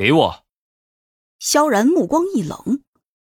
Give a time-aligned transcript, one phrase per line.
[0.00, 0.46] 给我。
[1.38, 2.82] 萧然目光一冷，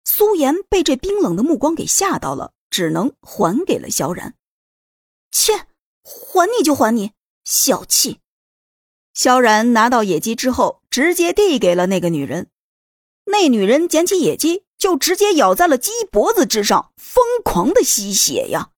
[0.04, 4.33] 苏颜被这冰冷的目光给吓到了，只能还给了萧然。
[5.32, 5.67] 切，
[6.04, 7.12] 还你就还你，
[7.43, 8.20] 小气！
[9.14, 12.50] 萧然拿到野鸡之后，直接递给了那个女人。
[13.25, 18.71] 那女人捡起野鸡，就直接咬在了鸡脖子之上，疯狂的吸血呀！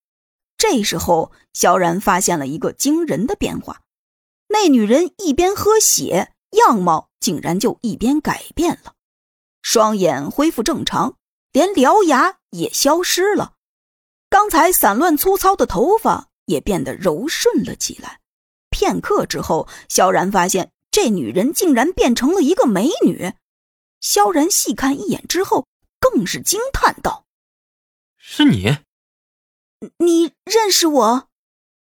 [0.57, 3.83] 这时候，萧然发现了一个惊人的变化：
[4.49, 8.93] 那女人一边喝血，样貌竟然就一边改变了，
[9.61, 11.17] 双眼恢复正常，
[11.51, 13.53] 连獠牙也消失了，
[14.29, 18.19] 刚才散乱粗糙的头发也变得柔顺了起来。
[18.69, 23.33] 片刻之后，萧然发现这女人竟然变成了一个美女。
[23.99, 25.67] 萧然细看一眼之后，
[25.99, 27.25] 更是惊叹道
[28.17, 28.77] ：“是你？
[29.97, 31.29] 你认识我？”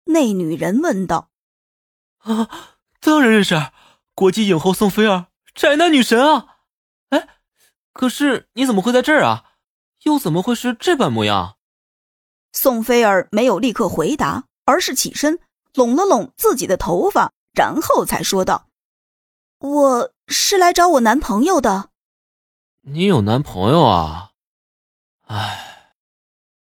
[0.06, 1.30] 那女人问道。
[2.18, 3.54] “啊，当然认识，
[4.16, 6.56] 国际影后宋菲儿，宅男女神啊！
[7.10, 7.28] 哎，
[7.92, 9.44] 可是你怎么会在这儿啊？
[10.04, 11.58] 又怎么会是这般模样？”
[12.50, 15.38] 宋菲儿没有立刻回答，而是起身
[15.74, 18.68] 拢了拢自己的头发，然后才说道
[19.60, 21.90] ：“我是来找我男朋友的。”
[22.88, 24.30] 你有男朋友啊？
[25.26, 25.92] 唉，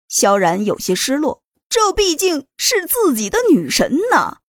[0.07, 4.41] 萧然有些失落，这毕竟是自己的女神呐。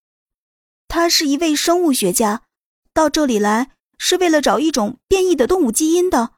[0.88, 2.42] 她是一位生物学家，
[2.94, 6.34] 到这里来是为了找一种变异的动物基因的，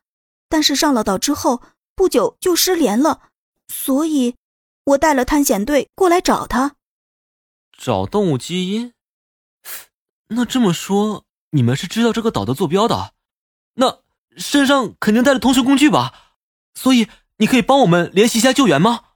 [0.48, 1.62] 但是上了岛之后
[1.94, 3.30] 不久就失联了，
[3.68, 4.36] 所以，
[4.84, 6.76] 我带了探险队过来找他。
[7.76, 8.92] 找动物基因？
[10.28, 13.14] 那这么说，你们是知道这个岛的坐标的？
[13.74, 14.04] 那？
[14.36, 16.34] 身上肯定带了通讯工具吧，
[16.74, 19.10] 所以你可以帮我们联系一下救援吗？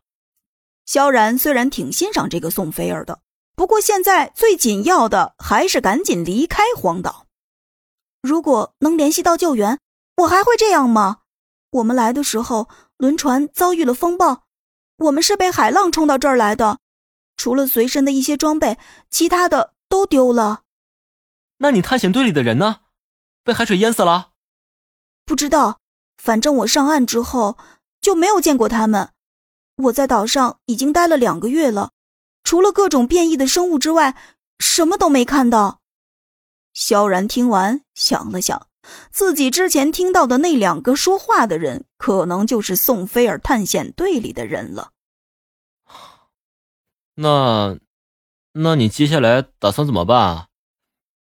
[0.86, 3.20] 萧然虽然挺欣赏这个宋菲儿的，
[3.56, 7.27] 不过现在最紧要的还是赶紧离开荒岛。
[8.22, 9.78] 如果能联系到救援，
[10.16, 11.19] 我还会这样吗？
[11.70, 14.44] 我们来的时候轮船遭遇了风暴，
[14.97, 16.78] 我们是被海浪冲到这儿来的，
[17.37, 18.78] 除了随身的一些装备，
[19.10, 20.62] 其他的都丢了。
[21.59, 22.81] 那你探险队里的人呢？
[23.44, 24.31] 被海水淹死了？
[25.25, 25.78] 不知道，
[26.16, 27.59] 反正我上岸之后
[28.00, 29.10] 就没有见过他们。
[29.76, 31.93] 我在岛上已经待了两个月了，
[32.43, 34.16] 除了各种变异的生物之外，
[34.59, 35.81] 什么都没看到。
[36.78, 38.69] 萧然听完，想了想，
[39.11, 44.93] 自己之前听到的那两个说话的人，可能就是宋菲尔探险队里的人了。
[47.17, 47.77] 那，
[48.53, 50.47] 那你接下来打算怎么办啊？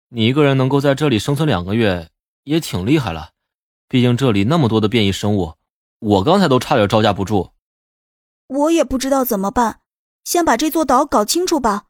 [0.10, 2.10] 你一个人能够在这里生存两个月，
[2.44, 3.30] 也挺厉害了。
[3.88, 5.54] 毕竟这里那么多的变异生物，
[6.00, 7.52] 我刚才都差点招架不住。
[8.48, 9.80] 我也不知道怎么办，
[10.26, 11.86] 先把这座岛搞清楚吧。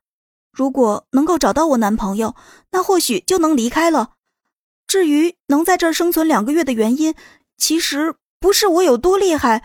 [0.56, 2.34] 如果能够找到我男朋友，
[2.72, 4.12] 那或许就能离开了。
[4.88, 7.14] 至于能在这儿生存两个月的原因，
[7.58, 9.62] 其实不是我有多厉害，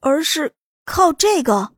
[0.00, 0.54] 而是
[0.86, 1.72] 靠这个。